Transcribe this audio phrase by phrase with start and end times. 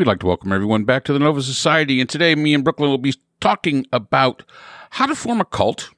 [0.00, 2.00] We'd like to welcome everyone back to the Nova Society.
[2.00, 4.42] And today, me and Brooklyn will be talking about
[4.88, 5.90] how to form a cult,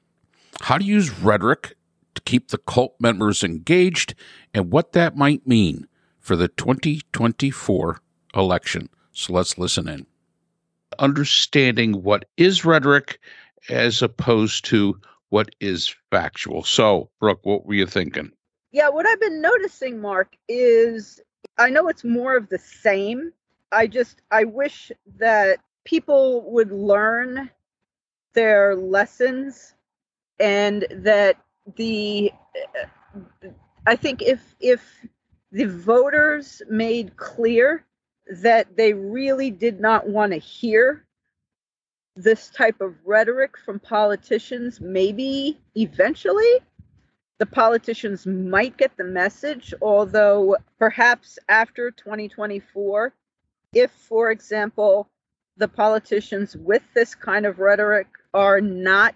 [0.59, 1.77] how to use rhetoric
[2.15, 4.13] to keep the cult members engaged,
[4.53, 5.87] and what that might mean
[6.19, 8.01] for the 2024
[8.35, 8.89] election.
[9.13, 10.05] So let's listen in.
[10.99, 13.21] Understanding what is rhetoric
[13.69, 14.99] as opposed to
[15.29, 16.63] what is factual.
[16.63, 18.33] So, Brooke, what were you thinking?
[18.73, 21.21] Yeah, what I've been noticing, Mark, is
[21.57, 23.31] I know it's more of the same.
[23.73, 27.49] I just I wish that people would learn
[28.33, 29.73] their lessons
[30.39, 31.37] and that
[31.75, 32.31] the
[33.85, 34.81] I think if if
[35.51, 37.85] the voters made clear
[38.41, 41.05] that they really did not want to hear
[42.15, 46.59] this type of rhetoric from politicians, maybe eventually
[47.39, 53.13] the politicians might get the message, although perhaps after 2024,
[53.73, 55.09] if, for example,
[55.57, 59.15] the politicians with this kind of rhetoric are not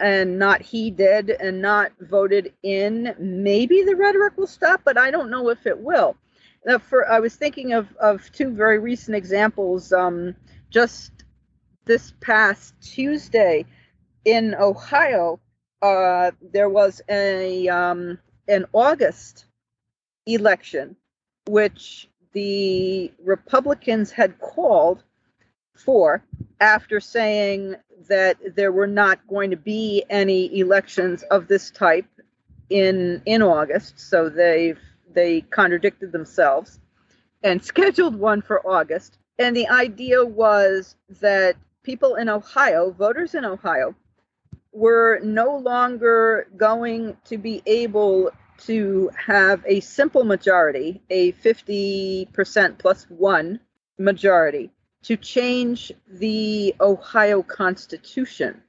[0.00, 5.30] and not heeded and not voted in, maybe the rhetoric will stop, but I don't
[5.30, 6.16] know if it will.
[6.64, 9.92] Now, for I was thinking of of two very recent examples.
[9.92, 10.34] Um,
[10.70, 11.12] just
[11.84, 13.64] this past Tuesday
[14.24, 15.40] in Ohio,
[15.80, 19.46] uh, there was a um, an August
[20.26, 20.96] election,
[21.46, 25.02] which the Republicans had called
[25.74, 26.22] for
[26.60, 27.74] after saying
[28.08, 32.06] that there were not going to be any elections of this type
[32.70, 33.98] in in August.
[33.98, 34.74] So they
[35.12, 36.78] they contradicted themselves
[37.42, 39.18] and scheduled one for August.
[39.40, 43.96] And the idea was that people in Ohio, voters in Ohio,
[44.70, 48.30] were no longer going to be able
[48.66, 53.60] to have a simple majority, a 50% plus one
[53.98, 54.70] majority,
[55.02, 58.62] to change the Ohio Constitution.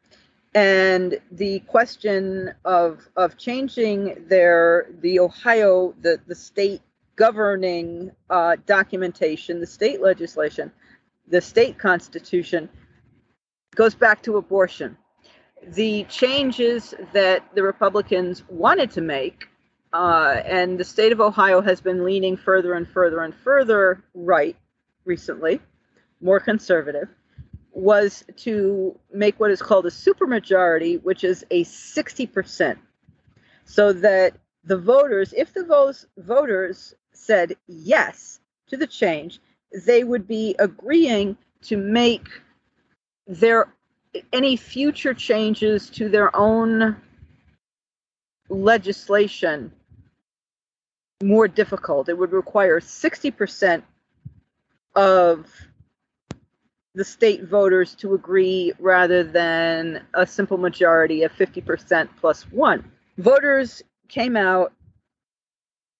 [0.55, 6.81] And the question of of changing their the Ohio the the state
[7.15, 10.71] governing uh, documentation, the state legislation,
[11.27, 12.67] the state constitution
[13.75, 14.97] goes back to abortion
[15.67, 19.47] the changes that the Republicans wanted to make,
[19.93, 24.55] uh, and the state of Ohio has been leaning further and further and further right
[25.05, 25.59] recently,
[26.21, 27.09] more conservative,
[27.71, 32.77] was to make what is called a supermajority, which is a 60%.
[33.65, 34.33] So that
[34.63, 39.39] the voters, if the voters said yes to the change,
[39.85, 42.27] they would be agreeing to make
[43.27, 43.73] their
[44.33, 46.95] any future changes to their own
[48.49, 49.71] legislation
[51.23, 52.07] more difficult.
[52.07, 53.83] It would require 60%
[54.95, 55.45] of
[56.95, 62.89] the state voters to agree rather than a simple majority of 50% plus one.
[63.17, 64.73] Voters came out,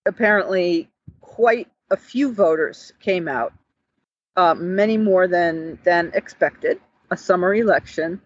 [0.06, 3.54] apparently, quite a few voters came out,
[4.38, 6.80] uh, many more than, than expected
[7.12, 8.22] a summer election,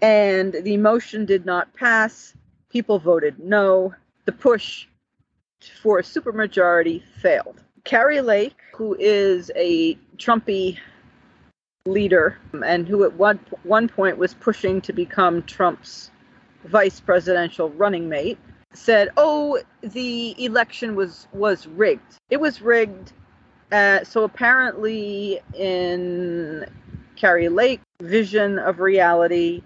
[0.00, 2.34] and the motion did not pass.
[2.70, 3.94] People voted no.
[4.24, 4.86] The push
[5.82, 7.62] for a supermajority failed.
[7.84, 10.78] Kari Lake, who is a Trumpy
[11.86, 16.10] leader and who at one, one point was pushing to become Trump's
[16.64, 18.38] vice presidential running mate,
[18.72, 22.18] said, "Oh, the election was was rigged.
[22.30, 23.12] It was rigged."
[23.70, 26.66] Uh, so apparently, in
[27.16, 29.62] Kari Lake vision of reality,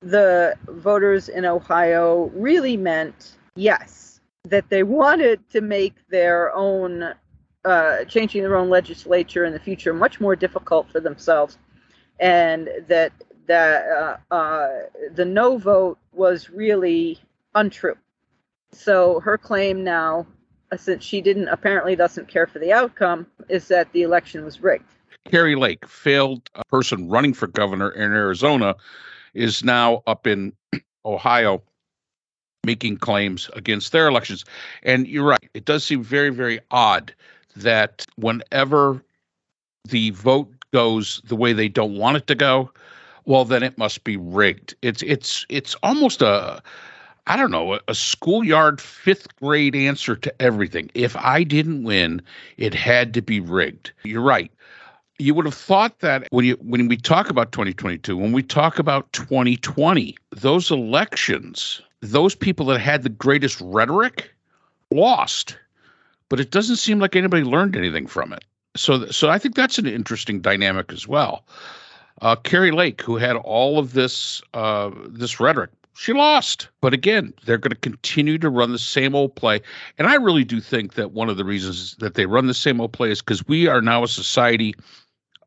[0.00, 4.07] the voters in Ohio really meant yes,
[4.50, 7.14] that they wanted to make their own,
[7.64, 11.58] uh, changing their own legislature in the future much more difficult for themselves,
[12.20, 13.12] and that
[13.46, 14.68] that uh, uh,
[15.14, 17.18] the no vote was really
[17.54, 17.96] untrue.
[18.72, 20.26] So her claim now,
[20.70, 24.62] uh, since she didn't apparently doesn't care for the outcome, is that the election was
[24.62, 24.84] rigged.
[25.30, 28.76] Kari Lake, failed person running for governor in Arizona,
[29.34, 30.52] is now up in
[31.04, 31.62] Ohio
[32.68, 34.44] making claims against their elections.
[34.82, 37.14] And you're right, it does seem very, very odd
[37.56, 39.02] that whenever
[39.88, 42.70] the vote goes the way they don't want it to go,
[43.24, 44.74] well, then it must be rigged.
[44.82, 46.62] It's it's it's almost a
[47.26, 50.90] I don't know, a schoolyard fifth grade answer to everything.
[50.94, 52.20] If I didn't win,
[52.58, 53.92] it had to be rigged.
[54.04, 54.52] You're right
[55.18, 58.78] you would have thought that when you when we talk about 2022 when we talk
[58.78, 64.30] about 2020 those elections those people that had the greatest rhetoric
[64.90, 65.56] lost
[66.28, 68.44] but it doesn't seem like anybody learned anything from it
[68.78, 71.44] so so I think that's an interesting dynamic as well.
[72.22, 76.68] Uh, Kari Lake, who had all of this uh, this rhetoric, she lost.
[76.80, 79.60] But again, they're going to continue to run the same old play.
[79.98, 82.80] And I really do think that one of the reasons that they run the same
[82.80, 84.74] old play is because we are now a society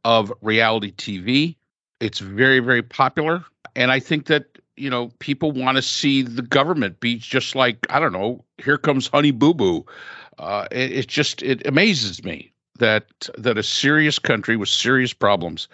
[0.03, 1.55] of reality TV.
[1.99, 3.43] It's very, very popular.
[3.75, 7.85] And I think that, you know, people want to see the government be just like,
[7.91, 9.85] I don't know, here comes Honey Boo Boo.
[10.39, 13.05] Uh, it, it just, it amazes me that
[13.37, 15.67] that a serious country with serious problems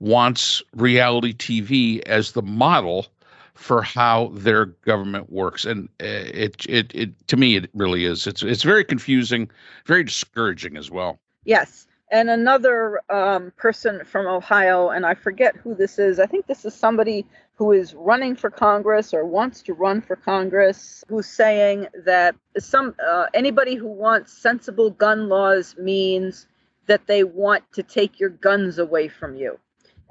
[0.00, 3.06] wants reality TV as the model
[3.54, 5.66] for how their government works.
[5.66, 8.26] And uh, it, it it to me it really is.
[8.26, 9.50] It's it's very confusing
[9.84, 11.18] very discouraging as well.
[11.44, 11.86] Yes.
[12.10, 16.18] And another um, person from ohio and i forget who this is.
[16.18, 17.26] I think this is somebody
[17.58, 22.94] who is running for congress or wants to run for congress who's saying that some
[23.06, 26.46] uh, anybody who wants sensible gun laws means
[26.86, 29.58] that they want to take your guns away from you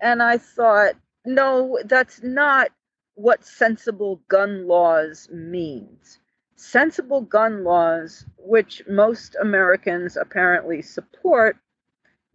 [0.01, 0.93] and i thought
[1.25, 2.69] no that's not
[3.17, 6.19] what sensible gun laws means.
[6.55, 11.57] Sensible gun laws, which most Americans apparently support,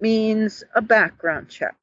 [0.00, 1.76] means a background check.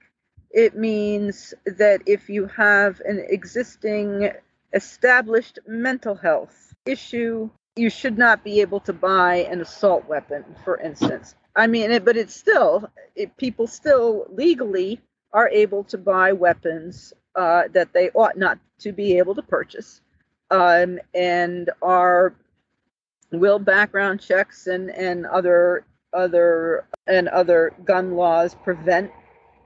[0.51, 4.31] It means that if you have an existing
[4.73, 10.77] established mental health issue, you should not be able to buy an assault weapon, for
[10.79, 11.35] instance.
[11.55, 14.99] I mean, it, but it's still, it, people still legally
[15.33, 20.01] are able to buy weapons uh, that they ought not to be able to purchase,
[20.51, 22.33] um, and are
[23.31, 29.11] will background checks and and other other and other gun laws prevent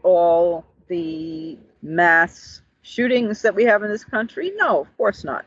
[0.04, 4.52] all the mass shootings that we have in this country?
[4.56, 5.46] No, of course not.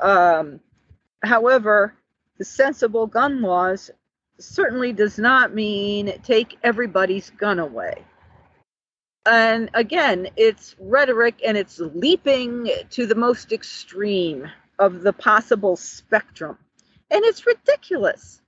[0.00, 0.60] Um,
[1.22, 1.94] however,
[2.38, 3.90] the sensible gun laws
[4.38, 8.04] certainly does not mean take everybody's gun away
[9.24, 16.58] and again, it's rhetoric and it's leaping to the most extreme of the possible spectrum.
[17.10, 18.40] And it's ridiculous.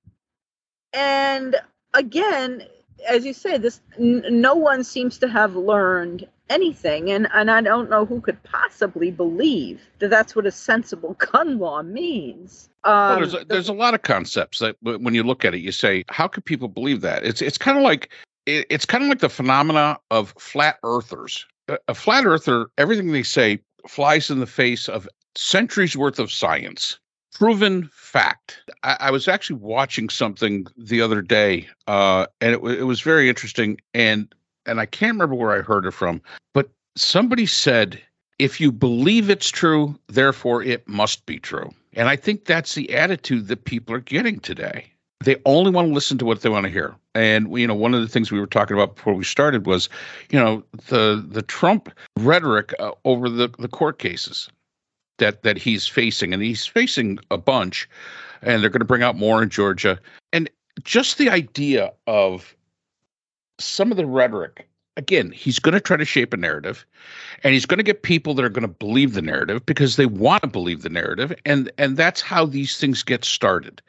[0.93, 1.55] And
[1.93, 2.65] again,
[3.09, 7.61] as you say, this n- no one seems to have learned anything, and and I
[7.61, 12.69] don't know who could possibly believe that that's what a sensible gun law means.
[12.85, 15.61] Um, well, there's a, there's a lot of concepts that when you look at it,
[15.61, 17.25] you say, how could people believe that?
[17.25, 18.13] It's it's kind of like
[18.47, 21.47] it, it's kind of like the phenomena of flat earthers.
[21.69, 26.31] A, a flat earther, everything they say flies in the face of centuries worth of
[26.31, 26.99] science
[27.35, 28.63] proven fact.
[28.83, 33.03] I, I, was actually watching something the other day, uh, and it, w- it was
[33.03, 33.79] very interesting.
[33.93, 34.33] And
[34.65, 36.23] and I can't remember where I heard it from,
[36.55, 38.01] but somebody said,
[38.39, 42.95] "If you believe it's true, therefore it must be true." And I think that's the
[42.95, 44.87] attitude that people are getting today.
[45.25, 46.95] They only want to listen to what they want to hear.
[47.15, 49.89] And you know, one of the things we were talking about before we started was,
[50.31, 54.49] you know, the the Trump rhetoric uh, over the the court cases
[55.19, 57.89] that that he's facing, and he's facing a bunch,
[58.43, 59.99] and they're going to bring out more in Georgia,
[60.33, 60.51] and
[60.83, 62.55] just the idea of
[63.59, 66.87] some of the rhetoric again, he's going to try to shape a narrative
[67.43, 70.07] and he's going to get people that are going to believe the narrative because they
[70.07, 73.83] want to believe the narrative and and that's how these things get started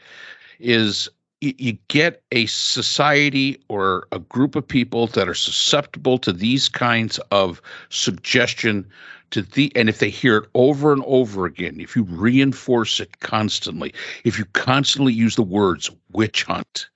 [0.59, 1.09] is
[1.57, 7.19] you get a society or a group of people that are susceptible to these kinds
[7.31, 8.85] of suggestion
[9.31, 13.19] to the and if they hear it over and over again if you reinforce it
[13.19, 13.93] constantly
[14.23, 16.87] if you constantly use the words witch hunt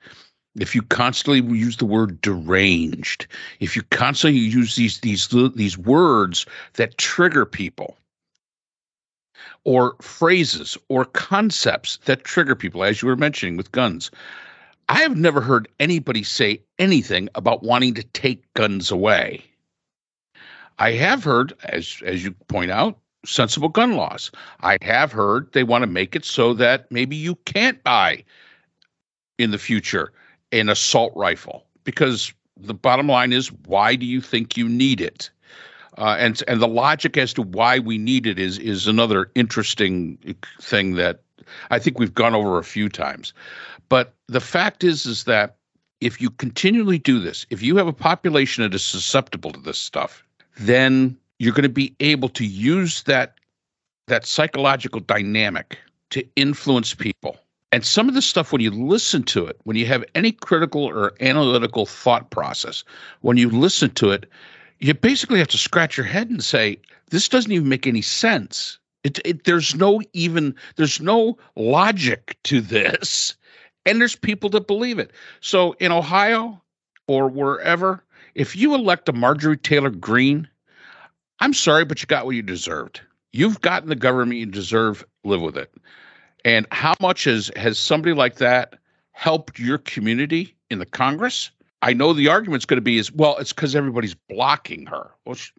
[0.60, 3.28] if you constantly use the word deranged
[3.60, 7.98] if you constantly use these these these words that trigger people
[9.70, 14.10] or phrases or concepts that trigger people, as you were mentioning with guns.
[14.90, 19.44] I have never heard anybody say anything about wanting to take guns away.
[20.80, 22.98] I have heard, as as you point out,
[23.28, 24.32] sensible gun laws.
[24.62, 28.24] I have heard they want to make it so that maybe you can't buy
[29.38, 30.12] in the future
[30.52, 35.30] an assault rifle because the bottom line is why do you think you need it?
[36.00, 40.18] Uh, and and the logic as to why we need it is is another interesting
[40.62, 41.22] thing that
[41.70, 43.34] I think we've gone over a few times.
[43.90, 45.58] But the fact is is that
[46.00, 49.78] if you continually do this, if you have a population that is susceptible to this
[49.78, 50.24] stuff,
[50.58, 53.36] then you're going to be able to use that
[54.08, 55.78] that psychological dynamic
[56.12, 57.38] to influence people.
[57.72, 60.86] And some of the stuff, when you listen to it, when you have any critical
[60.86, 62.84] or analytical thought process,
[63.22, 64.26] when you listen to it,
[64.80, 68.80] you basically have to scratch your head and say, this doesn't even make any sense.
[69.04, 73.36] It, it, there's no even there's no logic to this,
[73.86, 75.12] and there's people that believe it.
[75.40, 76.62] So in Ohio,
[77.08, 78.04] or wherever,
[78.36, 80.48] if you elect a Marjorie Taylor Greene,
[81.40, 83.02] I'm sorry, but you got what you deserved.
[83.32, 85.06] You've gotten the government you deserve.
[85.24, 85.74] Live with it.
[86.44, 88.76] And how much has has somebody like that
[89.12, 91.52] helped your community in the Congress?
[91.82, 95.12] I know the argument's going to be is well, it's because everybody's blocking her.
[95.26, 95.52] Well, she,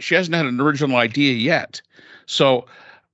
[0.00, 1.80] she hasn't had an original idea yet.
[2.26, 2.66] So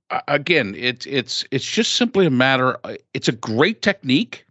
[0.09, 2.77] uh, again, it's it's it's just simply a matter.
[2.83, 4.45] Uh, it's a great technique.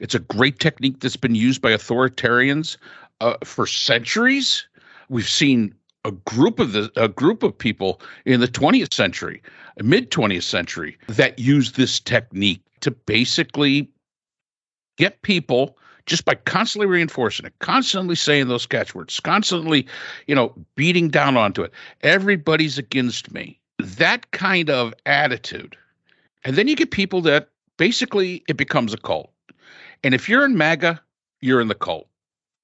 [0.00, 2.76] It's a great technique that's been used by authoritarians
[3.20, 4.66] uh, for centuries.
[5.08, 5.74] We've seen
[6.04, 9.42] a group of the a group of people in the 20th century,
[9.82, 13.88] mid 20th century, that use this technique to basically
[14.96, 15.78] get people
[16.08, 19.86] just by constantly reinforcing it, constantly saying those catchwords, constantly,
[20.26, 21.72] you know, beating down onto it.
[22.02, 23.60] Everybody's against me.
[23.78, 25.76] That kind of attitude.
[26.44, 29.30] And then you get people that basically it becomes a cult.
[30.02, 31.00] And if you're in MAGA,
[31.40, 32.08] you're in the cult.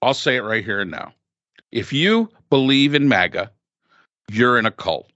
[0.03, 1.13] I'll say it right here and now.
[1.71, 3.51] If you believe in MAGA,
[4.31, 5.11] you're in a cult.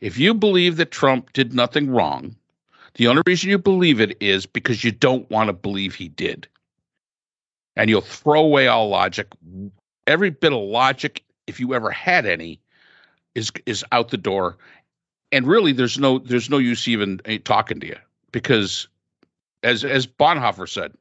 [0.00, 2.36] If you believe that Trump did nothing wrong,
[2.94, 6.46] the only reason you believe it is because you don't want to believe he did
[7.76, 9.28] and you'll throw away all logic.
[10.06, 12.60] Every bit of logic, if you ever had any,
[13.34, 14.56] is is out the door.
[15.32, 17.96] And really, there's no there's no use even eh, talking to you
[18.32, 18.88] because,
[19.62, 20.92] as as Bonhoeffer said,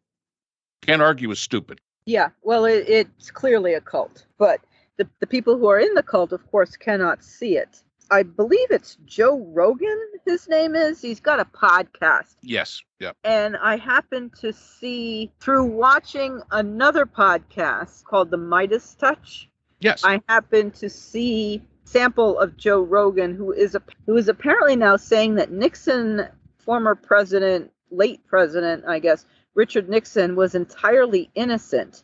[0.82, 1.80] can't argue with stupid.
[2.06, 4.62] Yeah, well, it, it's clearly a cult, but
[4.98, 7.84] the the people who are in the cult, of course, cannot see it.
[8.13, 11.01] I believe it's Joe Rogan, his name is.
[11.01, 12.36] He's got a podcast.
[12.43, 12.84] Yes.
[13.00, 13.17] Yep.
[13.24, 19.50] And I happened to see through watching another podcast called The Midas Touch.
[19.79, 20.03] Yes.
[20.03, 24.96] I happened to see sample of Joe Rogan who is a, who is apparently now
[24.96, 26.27] saying that Nixon
[26.60, 32.03] former president, late president, I guess, Richard Nixon was entirely innocent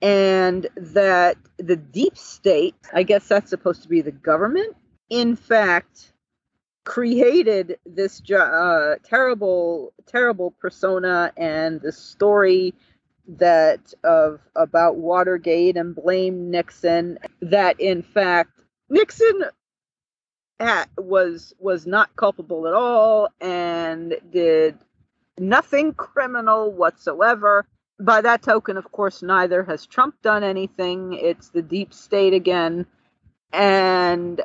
[0.00, 4.76] and that the deep state, I guess that's supposed to be the government,
[5.10, 6.12] in fact
[6.84, 12.72] created this uh, terrible terrible persona and the story
[13.28, 19.44] that of about Watergate and blame Nixon that in fact Nixon
[20.60, 24.78] at, was was not culpable at all and did
[25.38, 27.66] nothing criminal whatsoever.
[28.00, 31.12] By that token of course neither has Trump done anything.
[31.12, 32.86] It's the deep state again.
[33.52, 34.40] And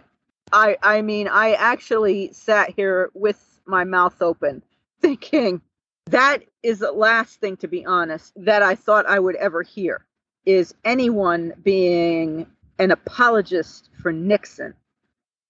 [0.54, 4.62] I I mean, I actually sat here with my mouth open,
[5.02, 5.62] thinking
[6.06, 10.06] that is the last thing, to be honest, that I thought I would ever hear
[10.46, 12.46] is anyone being
[12.80, 14.74] an apologist for Nixon.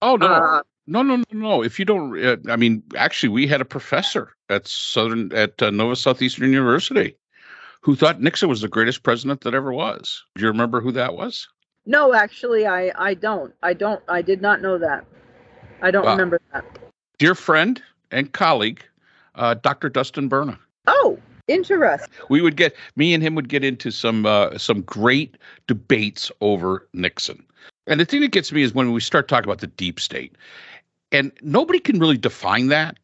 [0.01, 0.27] Oh no.
[0.27, 1.63] Uh, no, no, no, no.
[1.63, 5.69] If you don't, uh, I mean, actually, we had a professor at Southern at uh,
[5.69, 7.15] Nova Southeastern University
[7.83, 10.23] who thought Nixon was the greatest president that ever was.
[10.35, 11.47] Do you remember who that was?
[11.85, 13.53] No, actually, I I don't.
[13.61, 14.01] I don't.
[14.07, 15.05] I did not know that.
[15.81, 16.65] I don't remember that.
[17.19, 18.83] Dear friend and colleague,
[19.35, 19.89] uh, Dr.
[19.89, 20.57] Dustin Berna.
[20.87, 22.09] Oh, interesting.
[22.29, 25.37] We would get me and him would get into some uh, some great
[25.67, 27.45] debates over Nixon.
[27.85, 30.37] And the thing that gets me is when we start talking about the deep state,
[31.11, 32.97] and nobody can really define that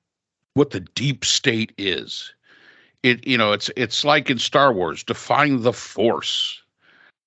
[0.54, 2.34] what the deep state is.
[3.04, 6.62] It you know it's it's like in Star Wars, define the Force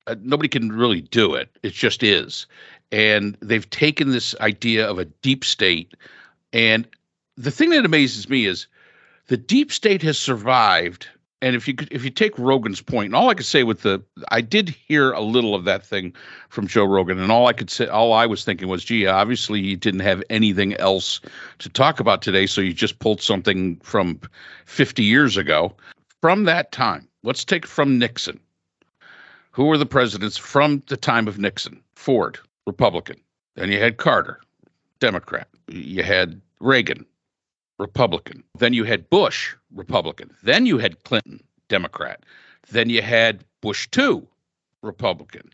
[0.06, 1.48] uh, nobody can really do it.
[1.62, 2.46] It just is.
[2.90, 5.94] And they've taken this idea of a deep state.
[6.52, 6.86] And
[7.36, 8.66] the thing that amazes me is
[9.28, 11.08] the deep state has survived.
[11.40, 14.00] And if you if you take Rogan's point, and all I could say with the
[14.28, 16.14] I did hear a little of that thing
[16.50, 19.58] from Joe Rogan, and all I could say, all I was thinking was, gee, obviously
[19.58, 21.20] you didn't have anything else
[21.58, 24.20] to talk about today, so you just pulled something from
[24.66, 25.74] 50 years ago.
[26.20, 28.38] From that time, let's take from Nixon.
[29.52, 31.82] Who were the presidents from the time of Nixon?
[31.94, 33.20] Ford, Republican.
[33.54, 34.40] Then you had Carter,
[34.98, 35.46] Democrat.
[35.68, 37.04] You had Reagan,
[37.78, 38.42] Republican.
[38.58, 40.30] Then you had Bush, Republican.
[40.42, 42.24] Then you had Clinton, Democrat.
[42.70, 44.26] Then you had Bush 2,
[44.80, 45.50] Republican.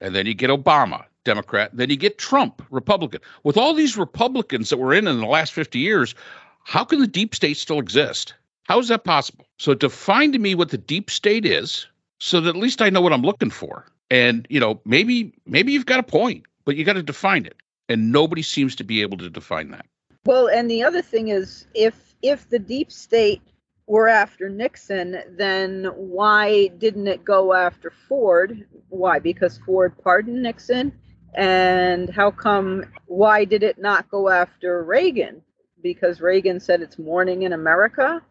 [0.00, 1.70] And then you get Obama, Democrat.
[1.72, 3.20] Then you get Trump, Republican.
[3.44, 6.16] With all these Republicans that were in in the last 50 years,
[6.64, 8.34] how can the deep state still exist?
[8.64, 9.46] How is that possible?
[9.58, 11.86] So define to me what the deep state is
[12.22, 13.84] so that at least I know what I'm looking for.
[14.08, 17.56] And you know, maybe maybe you've got a point, but you got to define it.
[17.88, 19.86] And nobody seems to be able to define that.
[20.24, 23.42] Well, and the other thing is if if the deep state
[23.88, 28.68] were after Nixon, then why didn't it go after Ford?
[28.88, 29.18] Why?
[29.18, 30.92] Because Ford pardoned Nixon?
[31.34, 35.42] And how come why did it not go after Reagan?
[35.82, 38.22] Because Reagan said it's morning in America?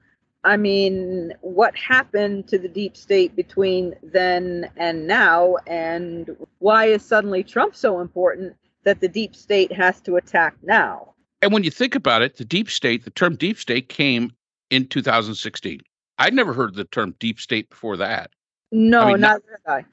[0.44, 7.06] I mean, what happened to the deep state between then and now, and why is
[7.06, 11.14] suddenly Trump so important that the deep state has to attack now?
[11.44, 14.32] And when you think about it, the deep state, the term deep state came
[14.72, 15.82] in 2016.
[16.18, 18.32] I'd never heard the term deep state before that.
[18.72, 19.86] No, I mean, not, not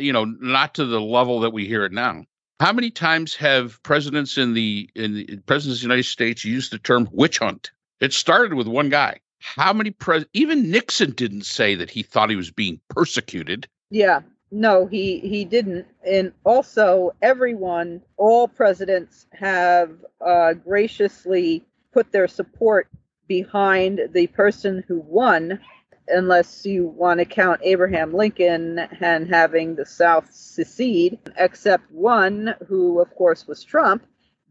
[0.00, 2.24] You know, not to the level that we hear it now.
[2.60, 6.72] How many times have presidents in the in the presidents of the United States used
[6.72, 7.70] the term witch hunt?
[8.00, 9.20] It started with one guy.
[9.40, 13.68] How many pres even Nixon didn't say that he thought he was being persecuted.
[13.90, 14.20] Yeah.
[14.50, 15.86] No, he he didn't.
[16.06, 19.90] And also everyone, all presidents have
[20.24, 22.88] uh, graciously put their support
[23.26, 25.60] behind the person who won
[26.08, 33.00] unless you want to count Abraham Lincoln and having the South secede, except one who,
[33.00, 34.02] of course, was Trump.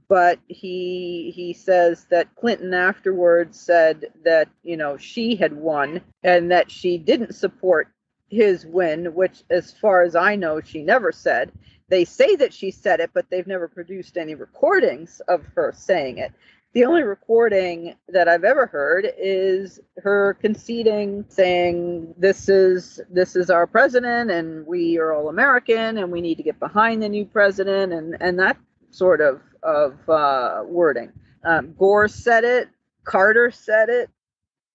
[0.10, 6.52] But he he says that Clinton afterwards said that you know she had won and
[6.52, 7.90] that she didn't support
[8.30, 11.52] his win, which, as far as I know, she never said.
[11.90, 16.18] They say that she said it, but they've never produced any recordings of her saying
[16.18, 16.34] it.
[16.74, 23.50] The only recording that I've ever heard is her conceding, saying, "This is this is
[23.50, 27.26] our president, and we are all American, and we need to get behind the new
[27.26, 28.58] president," and and that
[28.92, 31.12] sort of of uh, wording.
[31.44, 32.70] Um, Gore said it,
[33.04, 34.10] Carter said it,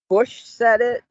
[0.09, 1.03] Bush said it.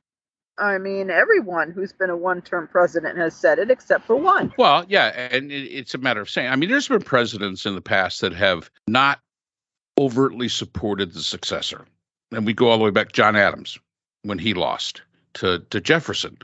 [0.58, 4.54] I mean, everyone who's been a one-term president has said it, except for one.
[4.58, 6.50] Well, yeah, and it's a matter of saying.
[6.50, 9.20] I mean, there's been presidents in the past that have not
[9.98, 11.86] overtly supported the successor.
[12.32, 13.80] And we go all the way back John Adams
[14.24, 15.02] when he lost
[15.36, 16.38] to to Jefferson.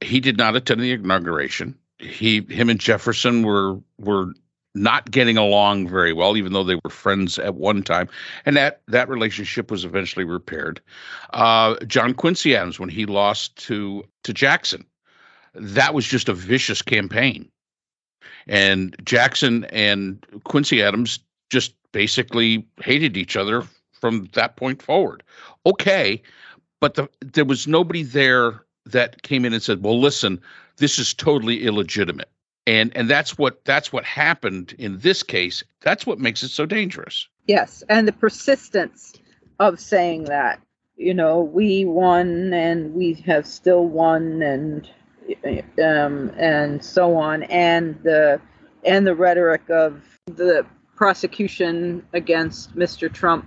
[0.00, 1.76] He did not attend the inauguration.
[1.98, 4.32] He him and Jefferson were were
[4.74, 8.08] not getting along very well, even though they were friends at one time,
[8.46, 10.80] and that that relationship was eventually repaired.
[11.32, 14.84] Uh, John Quincy Adams, when he lost to to Jackson,
[15.54, 17.48] that was just a vicious campaign,
[18.46, 21.18] and Jackson and Quincy Adams
[21.50, 25.22] just basically hated each other from that point forward.
[25.66, 26.22] Okay,
[26.80, 30.40] but the, there was nobody there that came in and said, "Well, listen,
[30.78, 32.30] this is totally illegitimate."
[32.66, 35.64] And and that's what that's what happened in this case.
[35.80, 37.28] That's what makes it so dangerous.
[37.46, 39.14] Yes, and the persistence
[39.58, 40.60] of saying that,
[40.96, 44.88] you know, we won and we have still won and
[45.82, 48.40] um and so on and the
[48.84, 53.12] and the rhetoric of the prosecution against Mr.
[53.12, 53.46] Trump.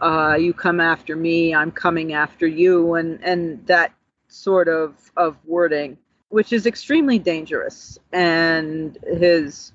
[0.00, 3.92] Uh, you come after me, I'm coming after you, and and that
[4.28, 5.98] sort of of wording,
[6.30, 7.98] which is extremely dangerous.
[8.12, 9.72] And his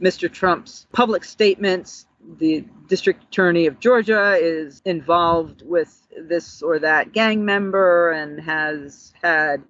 [0.00, 0.30] Mr.
[0.30, 2.06] Trump's public statements,
[2.38, 9.12] the district attorney of Georgia is involved with this or that gang member and has
[9.22, 9.62] had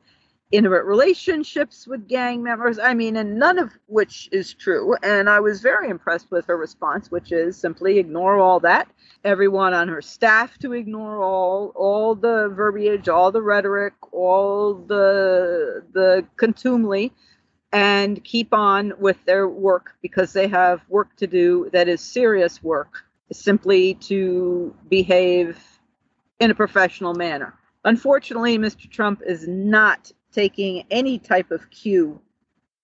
[0.50, 2.78] intimate relationships with gang members.
[2.78, 4.96] I mean, and none of which is true.
[5.02, 8.88] And I was very impressed with her response, which is simply ignore all that.
[9.24, 15.84] Everyone on her staff to ignore all all the verbiage, all the rhetoric, all the
[15.92, 17.12] the contumely,
[17.72, 22.62] and keep on with their work because they have work to do that is serious
[22.62, 25.58] work, simply to behave
[26.40, 27.54] in a professional manner.
[27.84, 28.90] Unfortunately, Mr.
[28.90, 32.20] Trump is not taking any type of cue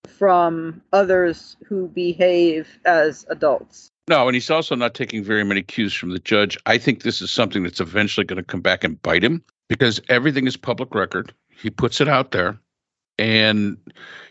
[0.09, 3.93] from others who behave as adults.
[4.09, 6.59] No, and he's also not taking very many cues from the judge.
[6.67, 10.01] I think this is something that's eventually going to come back and bite him because
[10.09, 11.33] everything is public record.
[11.49, 12.59] He puts it out there.
[13.21, 13.79] And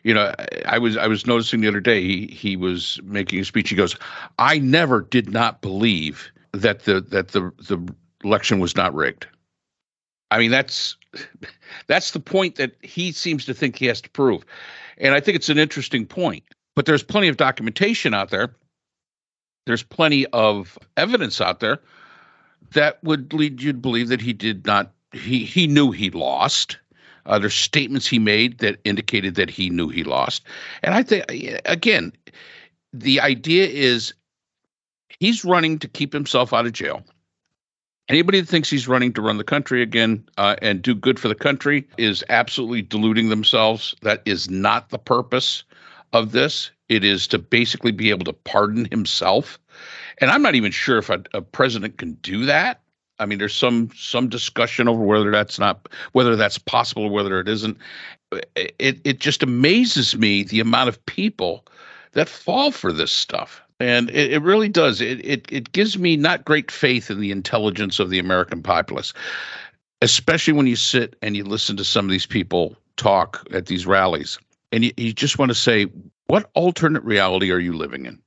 [0.04, 0.34] you know,
[0.66, 3.70] I was I was noticing the other day he he was making a speech.
[3.70, 3.96] He goes,
[4.38, 7.80] "I never did not believe that the that the the
[8.26, 9.26] election was not rigged."
[10.30, 10.98] I mean, that's
[11.88, 14.46] that's the point that he seems to think he has to prove.
[14.98, 16.44] And I think it's an interesting point.
[16.76, 18.56] But there's plenty of documentation out there.
[19.66, 21.80] There's plenty of evidence out there
[22.74, 26.78] that would lead you to believe that he did not he he knew he lost.
[27.26, 30.44] Uh, there's statements he made that indicated that he knew he lost.
[30.82, 31.26] And I think
[31.66, 32.12] again,
[32.92, 34.14] the idea is
[35.20, 37.04] he's running to keep himself out of jail.
[38.10, 41.30] Anybody that thinks he's running to run the country again uh, and do good for
[41.30, 43.96] the country is absolutely deluding themselves.
[44.02, 45.64] That is not the purpose
[46.12, 46.70] of this.
[46.90, 49.58] It is to basically be able to pardon himself.
[50.20, 52.82] And I'm not even sure if a, a president can do that.
[53.20, 57.40] I mean, there's some some discussion over whether that's not whether that's possible or whether
[57.40, 57.78] it isn't.
[58.56, 61.66] It it just amazes me the amount of people
[62.12, 65.02] that fall for this stuff and it, it really does.
[65.02, 69.14] It, it it gives me not great faith in the intelligence of the American populace.
[70.04, 73.88] especially when you sit and you listen to some of these people talk at these
[73.88, 74.38] rallies,
[74.72, 75.88] and you, you just want to say,
[76.28, 78.20] what alternate reality are you living in?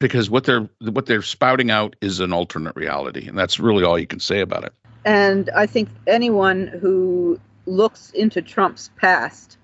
[0.00, 3.98] Because what they're what they're spouting out is an alternate reality, and that's really all
[3.98, 4.72] you can say about it.
[5.04, 9.56] And I think anyone who looks into Trump's past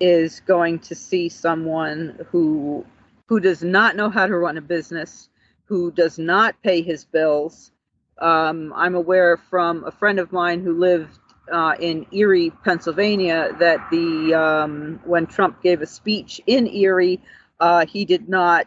[0.00, 2.84] is going to see someone who
[3.26, 5.28] who does not know how to run a business,
[5.64, 7.72] who does not pay his bills.
[8.18, 11.18] Um, I'm aware from a friend of mine who lived
[11.52, 17.20] uh, in Erie, Pennsylvania, that the um, when Trump gave a speech in Erie,
[17.60, 18.66] uh, he did not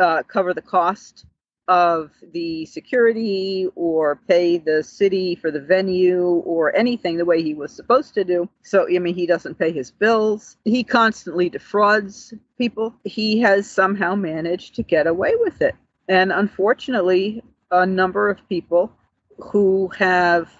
[0.00, 1.26] uh, cover the cost
[1.68, 7.54] of the security or pay the city for the venue or anything the way he
[7.54, 8.48] was supposed to do.
[8.62, 10.56] So, I mean, he doesn't pay his bills.
[10.64, 12.94] He constantly defrauds people.
[13.04, 15.74] He has somehow managed to get away with it.
[16.08, 18.92] And unfortunately, a number of people
[19.38, 20.52] who have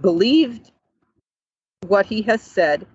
[0.00, 0.72] believed
[1.86, 2.86] what he has said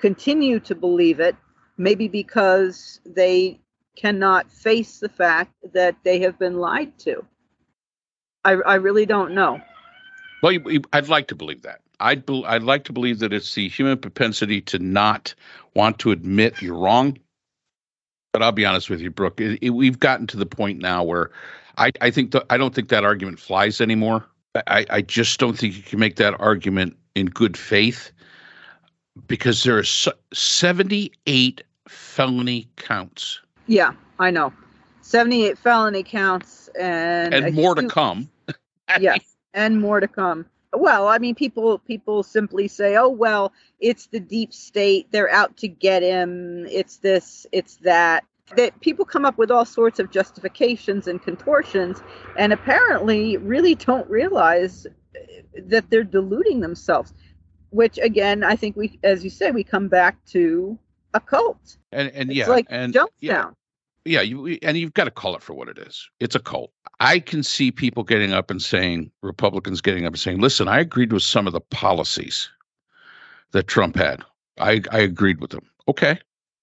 [0.00, 1.36] continue to believe it,
[1.76, 3.60] maybe because they
[4.00, 7.24] cannot face the fact that they have been lied to.
[8.44, 9.60] I, I really don't know.
[10.42, 10.56] Well,
[10.94, 11.82] I'd like to believe that.
[12.00, 15.34] I'd be, I'd like to believe that it's the human propensity to not
[15.74, 17.18] want to admit you're wrong.
[18.32, 19.38] But I'll be honest with you, Brooke.
[19.38, 21.30] It, it, we've gotten to the point now where
[21.76, 24.26] I, I think the, I don't think that argument flies anymore.
[24.66, 28.12] I, I just don't think you can make that argument in good faith
[29.26, 29.84] because there are
[30.32, 34.52] 78 felony counts yeah, I know.
[35.02, 38.30] 78 felony counts and and more to come.
[39.00, 39.20] yes,
[39.54, 40.46] and more to come.
[40.72, 45.08] Well, I mean people people simply say, "Oh, well, it's the deep state.
[45.10, 46.66] They're out to get him.
[46.66, 48.24] It's this, it's that."
[48.56, 52.02] That people come up with all sorts of justifications and contortions
[52.36, 55.20] and apparently really don't realize uh,
[55.66, 57.14] that they're deluding themselves.
[57.70, 60.78] Which again, I think we as you say we come back to
[61.14, 61.76] a cult.
[61.92, 63.08] And and yeah, like and Jonestown.
[63.20, 63.50] Yeah
[64.04, 66.08] yeah, you, and you've got to call it for what it is.
[66.20, 66.72] It's a cult.
[67.00, 70.80] I can see people getting up and saying, Republicans getting up and saying, listen, I
[70.80, 72.48] agreed with some of the policies
[73.52, 74.24] that Trump had.
[74.58, 75.66] I, I agreed with them.
[75.88, 76.18] Okay.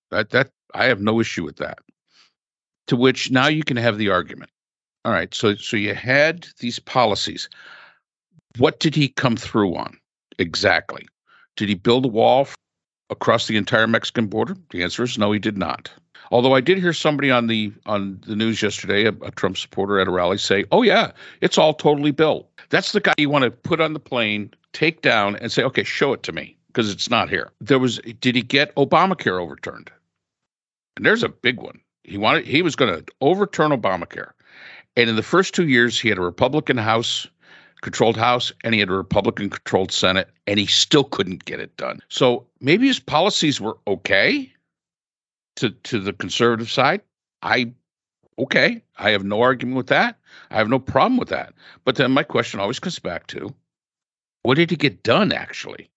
[0.09, 1.79] That that I have no issue with that.
[2.87, 4.51] To which now you can have the argument.
[5.03, 7.49] All right, so so you had these policies.
[8.57, 9.97] What did he come through on
[10.39, 11.07] exactly?
[11.55, 12.47] Did he build a wall
[13.09, 14.55] across the entire Mexican border?
[14.71, 15.91] The answer is no, he did not.
[16.31, 19.99] Although I did hear somebody on the on the news yesterday, a, a, Trump supporter
[19.99, 23.43] at a rally, say, "Oh yeah, it's all totally built." That's the guy you want
[23.43, 26.91] to put on the plane, take down, and say, "Okay, show it to me," because
[26.91, 27.51] it's not here.
[27.61, 27.99] There was.
[28.19, 29.91] Did he get Obamacare overturned?
[30.97, 31.79] And there's a big one.
[32.03, 32.45] He wanted.
[32.45, 34.31] He was going to overturn Obamacare,
[34.97, 37.27] and in the first two years, he had a Republican House
[37.81, 41.75] controlled House and he had a Republican controlled Senate, and he still couldn't get it
[41.77, 42.01] done.
[42.09, 44.51] So maybe his policies were okay
[45.57, 47.01] to to the conservative side,
[47.41, 47.71] I
[48.39, 50.17] okay, I have no argument with that.
[50.51, 51.53] I have no problem with that.
[51.83, 53.53] But then my question always comes back to
[54.43, 55.89] what did he get done actually?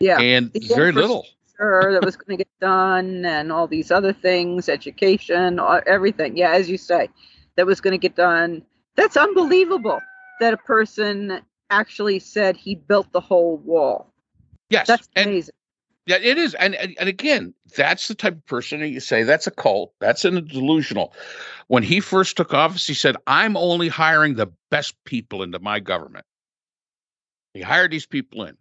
[0.00, 0.20] Yeah.
[0.20, 1.26] And very little.
[1.56, 6.36] Sure, that was going to get done and all these other things, education, everything.
[6.36, 7.08] Yeah, as you say,
[7.54, 8.62] that was going to get done.
[8.96, 10.00] That's unbelievable
[10.42, 14.12] that a person actually said he built the whole wall.
[14.70, 14.88] Yes.
[14.88, 15.54] That's amazing.
[16.04, 19.22] Yeah, it is, and, and and again, that's the type of person that you say
[19.22, 19.92] that's a cult.
[20.00, 21.14] That's in a delusional.
[21.68, 25.78] When he first took office, he said, "I'm only hiring the best people into my
[25.78, 26.26] government."
[27.54, 28.56] He hired these people in,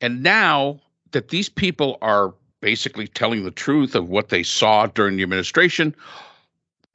[0.00, 5.18] and now that these people are basically telling the truth of what they saw during
[5.18, 5.94] the administration,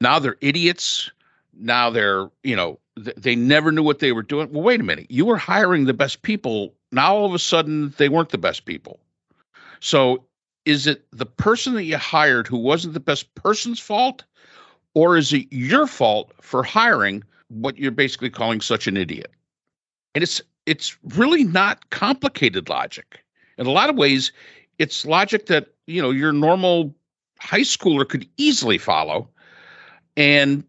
[0.00, 1.12] now they're idiots.
[1.54, 4.52] Now they're, you know, th- they never knew what they were doing.
[4.52, 5.10] Well, wait a minute.
[5.10, 8.64] You were hiring the best people now all of a sudden they weren't the best
[8.64, 8.98] people.
[9.80, 10.24] So
[10.64, 14.24] is it the person that you hired who wasn't the best person's fault?
[14.94, 19.30] Or is it your fault for hiring what you're basically calling such an idiot?
[20.14, 23.22] And it's it's really not complicated logic.
[23.58, 24.32] In a lot of ways,
[24.78, 26.94] it's logic that, you know, your normal
[27.38, 29.28] high schooler could easily follow.
[30.16, 30.64] And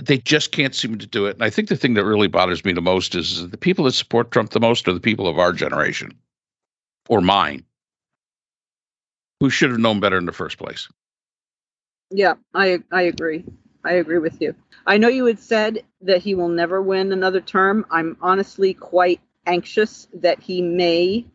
[0.00, 1.34] they just can't seem to do it.
[1.34, 3.92] And I think the thing that really bothers me the most is the people that
[3.92, 6.18] support Trump the most are the people of our generation
[7.08, 7.64] or mine
[9.40, 10.88] who should have known better in the first place.
[12.10, 13.44] Yeah, I I agree.
[13.84, 14.54] I agree with you.
[14.86, 17.84] I know you had said that he will never win another term.
[17.90, 21.26] I'm honestly quite anxious that he may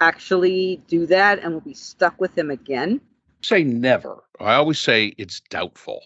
[0.00, 3.00] actually do that and we'll be stuck with him again.
[3.42, 4.22] Say never.
[4.38, 6.02] I always say it's doubtful.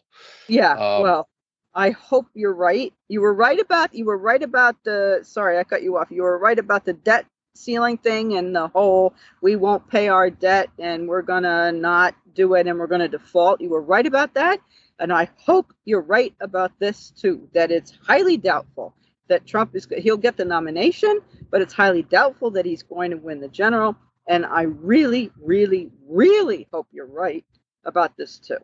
[0.49, 1.29] Yeah, um, well,
[1.75, 2.93] I hope you're right.
[3.09, 6.11] You were right about you were right about the sorry, I cut you off.
[6.11, 10.31] You were right about the debt ceiling thing and the whole we won't pay our
[10.31, 13.61] debt and we're going to not do it and we're going to default.
[13.61, 14.61] You were right about that.
[14.99, 18.95] And I hope you're right about this too that it's highly doubtful
[19.29, 23.17] that Trump is he'll get the nomination, but it's highly doubtful that he's going to
[23.17, 23.97] win the general.
[24.29, 27.45] And I really, really, really hope you're right
[27.85, 28.59] about this too.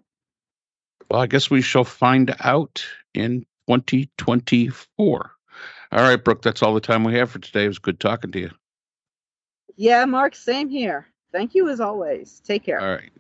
[1.11, 5.31] Well, I guess we shall find out in 2024.
[5.91, 7.65] All right, Brooke, that's all the time we have for today.
[7.65, 8.51] It was good talking to you.
[9.77, 11.07] Yeah, Mark, same here.
[11.33, 12.41] Thank you as always.
[12.45, 12.81] Take care.
[12.81, 13.11] All right.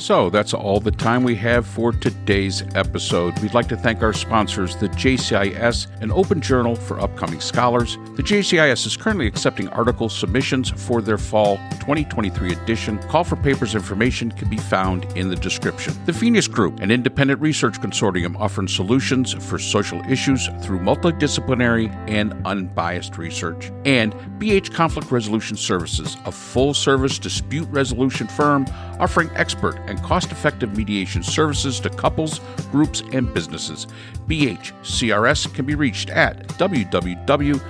[0.00, 3.38] So that's all the time we have for today's episode.
[3.40, 7.98] We'd like to thank our sponsors, the JCIS, an open journal for upcoming scholars.
[8.16, 12.98] The JCIS is currently accepting article submissions for their fall 2023 edition.
[13.08, 15.92] Call for papers information can be found in the description.
[16.06, 22.34] The Phineas Group, an independent research consortium offering solutions for social issues through multidisciplinary and
[22.46, 23.70] unbiased research.
[23.84, 28.64] And BH Conflict Resolution Services, a full service dispute resolution firm
[29.00, 33.86] offering expert and cost effective mediation services to couples, groups, and businesses.
[34.28, 37.60] BHCRS can be reached at www.bhcrs.com.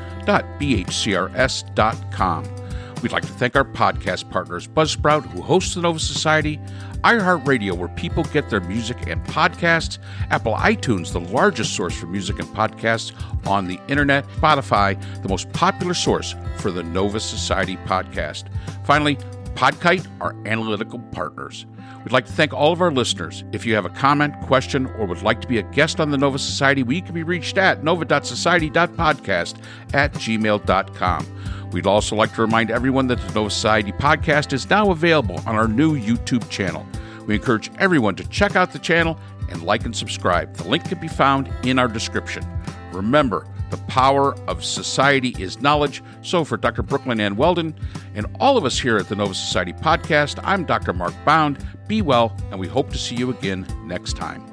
[3.03, 6.61] We'd like to thank our podcast partners, Buzzsprout, who hosts the Nova Society,
[7.03, 9.97] iHeartRadio, where people get their music and podcasts,
[10.31, 13.13] Apple iTunes, the largest source for music and podcasts
[13.47, 18.45] on the internet, Spotify, the most popular source for the Nova Society podcast.
[18.85, 19.17] Finally,
[19.55, 21.67] Podkite, our analytical partners.
[22.05, 23.45] We'd like to thank all of our listeners.
[23.53, 26.17] If you have a comment, question, or would like to be a guest on the
[26.17, 29.57] Nova Society, we can be reached at nova.society.podcast
[29.93, 31.71] at gmail.com.
[31.73, 35.55] We'd also like to remind everyone that the Nova Society podcast is now available on
[35.55, 36.87] our new YouTube channel.
[37.27, 39.19] We encourage everyone to check out the channel
[39.51, 40.55] and like and subscribe.
[40.57, 42.45] The link can be found in our description.
[42.93, 46.03] Remember, the power of society is knowledge.
[46.23, 46.83] So, for Dr.
[46.83, 47.75] Brooklyn Ann Weldon
[48.15, 50.93] and all of us here at the Nova Society podcast, I'm Dr.
[50.93, 51.65] Mark Bound.
[51.87, 54.50] Be well, and we hope to see you again next time.